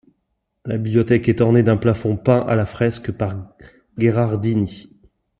[0.65, 3.53] La bibliothèque est ornée d'un plafond peint à la fresque par
[3.99, 4.89] Ghérardini.